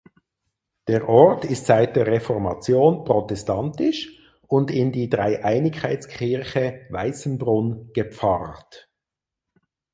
Der 0.87 1.07
Ort 1.07 1.45
ist 1.45 1.67
seit 1.67 1.95
der 1.95 2.07
Reformation 2.07 3.03
protestantisch 3.03 4.19
und 4.47 4.71
in 4.71 4.91
die 4.91 5.09
Dreieinigkeitskirche 5.11 6.87
(Weißenbrunn) 6.89 7.91
gepfarrt. 7.93 8.89